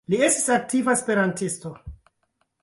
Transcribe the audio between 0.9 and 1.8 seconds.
esperantisto.